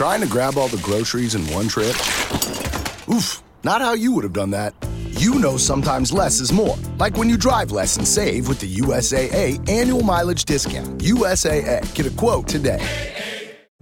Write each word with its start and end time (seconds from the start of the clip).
Trying 0.00 0.22
to 0.22 0.26
grab 0.26 0.56
all 0.56 0.68
the 0.68 0.78
groceries 0.78 1.34
in 1.34 1.42
one 1.52 1.68
trip? 1.68 1.94
Oof, 3.14 3.42
not 3.64 3.82
how 3.82 3.92
you 3.92 4.12
would 4.12 4.24
have 4.24 4.32
done 4.32 4.48
that. 4.52 4.72
You 5.10 5.34
know 5.34 5.58
sometimes 5.58 6.10
less 6.10 6.40
is 6.40 6.54
more. 6.54 6.78
Like 6.96 7.18
when 7.18 7.28
you 7.28 7.36
drive 7.36 7.70
less 7.70 7.98
and 7.98 8.08
save 8.08 8.48
with 8.48 8.60
the 8.60 8.76
USAA 8.76 9.58
annual 9.68 10.02
mileage 10.02 10.46
discount. 10.46 11.02
USAA. 11.02 11.94
Get 11.94 12.06
a 12.06 12.10
quote 12.16 12.48
today. 12.48 12.80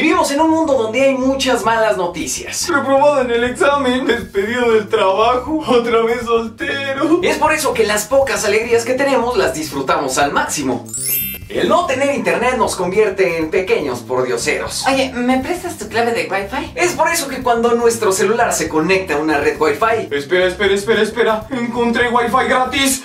Vivimos 0.00 0.30
en 0.30 0.40
un 0.40 0.50
mundo 0.50 0.74
donde 0.74 1.02
hay 1.02 1.14
muchas 1.14 1.64
malas 1.64 1.96
noticias. 1.96 2.68
Reprobado 2.68 3.22
en 3.22 3.32
el 3.32 3.42
examen, 3.42 4.06
despedido 4.06 4.70
del 4.70 4.86
trabajo, 4.86 5.64
otra 5.66 6.02
vez 6.02 6.20
soltero. 6.24 7.18
Es 7.20 7.36
por 7.36 7.52
eso 7.52 7.74
que 7.74 7.84
las 7.84 8.04
pocas 8.04 8.44
alegrías 8.44 8.84
que 8.84 8.94
tenemos 8.94 9.36
las 9.36 9.54
disfrutamos 9.54 10.16
al 10.18 10.32
máximo. 10.32 10.86
El 11.48 11.68
no 11.68 11.86
tener 11.86 12.14
internet 12.14 12.54
nos 12.56 12.76
convierte 12.76 13.38
en 13.38 13.50
pequeños 13.50 13.98
pordioseros. 13.98 14.86
Oye, 14.86 15.12
¿me 15.12 15.38
prestas 15.38 15.76
tu 15.78 15.88
clave 15.88 16.12
de 16.12 16.28
Wi-Fi? 16.30 16.74
Es 16.76 16.92
por 16.92 17.08
eso 17.08 17.26
que 17.26 17.42
cuando 17.42 17.72
nuestro 17.72 18.12
celular 18.12 18.52
se 18.52 18.68
conecta 18.68 19.14
a 19.14 19.16
una 19.16 19.38
red 19.38 19.60
Wi-Fi, 19.60 20.14
Espera, 20.14 20.46
espera, 20.46 20.74
espera, 20.74 21.02
espera. 21.02 21.46
Encontré 21.50 22.08
wifi 22.08 22.48
gratis. 22.48 23.02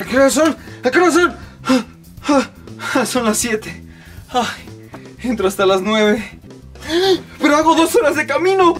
¿A 0.00 0.04
qué 0.06 0.16
hora 0.16 0.30
son? 0.30 0.56
¿A 0.82 0.90
qué 0.90 0.98
hora 0.98 1.10
son? 1.10 1.36
Ah, 1.66 1.84
ah, 2.28 2.50
ah, 2.94 3.04
son 3.04 3.26
las 3.26 3.36
7. 3.36 3.84
Ay, 4.30 4.77
entro 5.22 5.48
hasta 5.48 5.66
las 5.66 5.82
9. 5.82 6.40
Pero 7.40 7.56
hago 7.56 7.74
dos 7.74 7.94
horas 7.96 8.16
de 8.16 8.26
camino. 8.26 8.74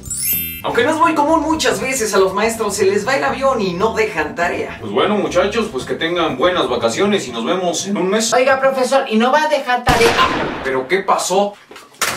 aunque 0.63 0.85
no 0.85 0.91
es 0.91 0.97
muy 0.97 1.15
común 1.15 1.41
muchas 1.43 1.81
veces 1.81 2.15
a 2.15 2.19
los 2.19 2.35
maestros 2.35 2.75
se 2.75 2.87
les 2.87 3.07
va 3.07 3.17
el 3.17 3.25
avión 3.25 3.61
y 3.61 3.75
no 3.75 3.95
dejan 3.95 4.35
tarea. 4.35 4.79
Pues 4.81 4.93
bueno, 4.93 5.17
muchachos, 5.17 5.69
pues 5.71 5.85
que 5.85 5.95
tengan 5.95 6.37
buenas 6.37 6.69
vacaciones 6.69 7.27
y 7.29 7.33
nos 7.33 7.45
vemos 7.45 7.87
en 7.87 7.97
un 7.97 8.09
mes. 8.09 8.33
Oiga, 8.33 8.61
profesor, 8.61 9.05
¿y 9.09 9.17
no 9.17 9.31
va 9.33 9.45
a 9.45 9.49
dejar 9.49 9.85
tarea? 9.85 10.11
¿Pero 10.65 10.89
qué 10.89 11.01
pasó? 11.01 11.55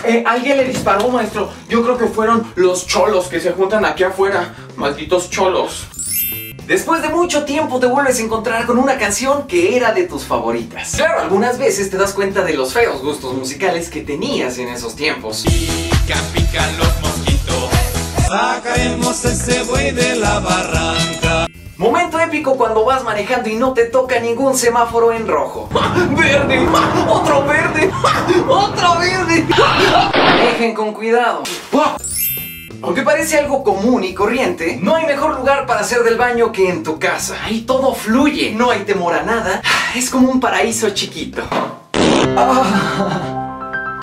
Eh, 0.03 0.23
alguien 0.25 0.58
le 0.58 0.66
disparó, 0.66 1.09
maestro. 1.09 1.50
Yo 1.69 1.83
creo 1.83 1.97
que 1.97 2.08
fueron 2.08 2.52
los 2.56 2.88
cholos 2.88 3.28
que 3.28 3.39
se 3.39 3.52
juntan 3.52 3.85
aquí 3.85 4.03
afuera. 4.03 4.53
Malditos 4.75 5.30
cholos. 5.30 5.88
Después 6.67 7.01
de 7.01 7.09
mucho 7.09 7.43
tiempo 7.43 7.79
te 7.79 7.87
vuelves 7.87 8.19
a 8.19 8.21
encontrar 8.21 8.65
con 8.65 8.77
una 8.77 8.97
canción 8.97 9.47
que 9.47 9.75
era 9.75 9.91
de 9.93 10.03
tus 10.03 10.23
favoritas. 10.23 10.93
Claro, 10.95 11.21
algunas 11.21 11.57
veces 11.57 11.89
te 11.89 11.97
das 11.97 12.13
cuenta 12.13 12.43
de 12.43 12.53
los 12.53 12.73
feos 12.73 13.01
gustos 13.01 13.33
musicales 13.33 13.89
que 13.89 14.01
tenías 14.01 14.57
en 14.57 14.69
esos 14.69 14.95
tiempos. 14.95 15.43
Pica, 15.43 16.15
pican 16.33 16.77
los 16.77 17.01
mosquitos. 17.01 17.69
Sacaremos 18.27 19.25
ese 19.25 19.63
buey 19.63 19.91
de 19.91 20.15
la 20.15 20.39
barranca. 20.39 21.47
Momento 21.77 22.19
épico 22.19 22.55
cuando 22.55 22.85
vas 22.85 23.03
manejando 23.03 23.49
y 23.49 23.55
no 23.55 23.73
te 23.73 23.85
toca 23.85 24.19
ningún 24.19 24.55
semáforo 24.55 25.11
en 25.11 25.27
rojo. 25.27 25.67
¡Verde! 26.11 26.67
¡Otro 27.09 27.43
verde! 27.43 27.91
¡Otro 28.47 28.99
verde! 28.99 29.47
Manejen 30.13 30.75
con 30.75 30.93
cuidado. 30.93 31.41
Aunque 32.83 33.03
parece 33.03 33.37
algo 33.37 33.63
común 33.63 34.03
y 34.03 34.13
corriente, 34.13 34.79
no 34.81 34.95
hay 34.95 35.05
mejor 35.05 35.37
lugar 35.37 35.67
para 35.67 35.81
hacer 35.81 36.03
del 36.03 36.17
baño 36.17 36.51
que 36.51 36.67
en 36.67 36.81
tu 36.81 36.97
casa. 36.97 37.38
Ahí 37.44 37.61
todo 37.61 37.94
fluye, 37.94 38.51
no 38.51 38.72
hay 38.72 38.79
temor 38.81 39.13
a 39.13 39.23
nada. 39.23 39.61
Es 39.95 40.09
como 40.09 40.29
un 40.29 40.39
paraíso 40.39 40.89
chiquito. 40.89 41.44
Ah. 42.35 44.00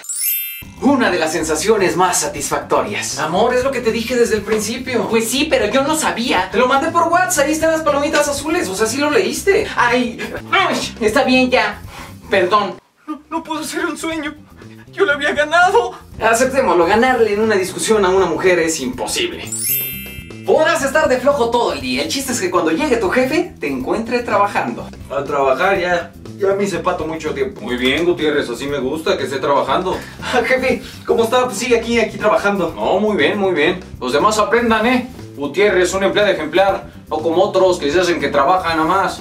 Una 0.81 1.11
de 1.11 1.19
las 1.19 1.33
sensaciones 1.33 1.97
más 1.97 2.21
satisfactorias. 2.21 3.19
Amor, 3.19 3.53
es 3.53 3.65
lo 3.65 3.73
que 3.73 3.81
te 3.81 3.91
dije 3.91 4.15
desde 4.15 4.37
el 4.37 4.43
principio. 4.43 5.09
Pues 5.09 5.29
sí, 5.29 5.49
pero 5.51 5.67
yo 5.67 5.83
no 5.83 5.97
sabía. 5.97 6.49
Te 6.51 6.59
lo 6.59 6.69
mandé 6.69 6.93
por 6.93 7.09
WhatsApp, 7.09 7.47
ahí 7.47 7.53
están 7.53 7.73
las 7.73 7.83
palomitas 7.83 8.29
azules, 8.29 8.69
o 8.69 8.77
sea, 8.77 8.87
sí 8.87 8.99
lo 8.99 9.11
leíste. 9.11 9.67
Ay, 9.77 10.21
ay, 10.53 10.95
está 11.01 11.25
bien 11.25 11.51
ya. 11.51 11.83
Perdón. 12.31 12.75
No, 13.09 13.21
no 13.29 13.43
pudo 13.43 13.65
ser 13.65 13.87
un 13.87 13.99
sueño. 13.99 14.37
Yo 14.93 15.05
le 15.05 15.13
había 15.13 15.33
ganado. 15.33 15.93
Aceptémoslo, 16.21 16.87
ganarle 16.87 17.35
en 17.35 17.41
una 17.41 17.55
discusión 17.55 18.05
a 18.05 18.09
una 18.09 18.27
mujer 18.27 18.59
es 18.59 18.81
imposible. 18.81 19.51
Podrás 20.45 20.83
estar 20.83 21.09
de 21.09 21.19
flojo 21.19 21.51
todo 21.51 21.75
el 21.75 21.81
día. 21.81 22.03
El 22.03 22.09
chiste 22.09 22.33
es 22.33 22.41
que 22.41 22.51
cuando 22.51 22.71
llegue 22.71 22.97
tu 22.97 23.11
jefe, 23.11 23.55
te 23.61 23.69
encuentre 23.69 24.21
trabajando. 24.21 24.89
A 25.11 25.23
trabajar 25.23 25.79
ya. 25.79 26.13
Ya 26.39 26.55
me 26.55 26.65
hice 26.65 26.79
pato 26.79 27.07
mucho 27.07 27.35
tiempo. 27.35 27.61
Muy 27.61 27.77
bien, 27.77 28.05
Gutiérrez, 28.05 28.49
así 28.49 28.67
me 28.67 28.79
gusta 28.79 29.19
que 29.19 29.25
esté 29.25 29.39
trabajando. 29.39 29.97
Ah, 30.23 30.41
jefe, 30.45 30.83
¿cómo 31.05 31.25
está? 31.25 31.45
Pues 31.45 31.59
sigue 31.59 31.77
aquí, 31.79 31.99
aquí 31.99 32.17
trabajando. 32.17 32.73
No, 32.75 32.99
muy 33.01 33.17
bien, 33.17 33.39
muy 33.39 33.53
bien. 33.53 33.81
Los 34.01 34.13
demás 34.13 34.39
aprendan, 34.39 34.87
¿eh? 34.87 35.09
Gutiérrez, 35.37 35.93
un 35.95 36.05
empleado 36.05 36.31
ejemplar, 36.31 36.91
no 37.11 37.19
como 37.19 37.43
otros 37.43 37.79
que 37.79 37.91
se 37.91 38.01
hacen 38.01 38.21
que 38.21 38.29
trabajan 38.29 38.77
nada 38.77 38.89
más. 38.89 39.21